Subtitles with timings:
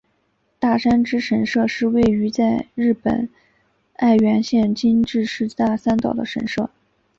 [0.57, 2.01] 大山只神社是位
[2.31, 3.29] 在日本
[3.93, 6.71] 爱媛县今治市大三岛的神社。